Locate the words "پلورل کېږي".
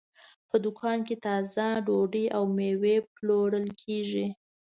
3.15-4.27